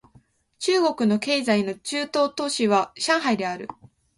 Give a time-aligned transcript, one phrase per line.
[0.57, 3.67] 中国の経済の中枢都市は上海である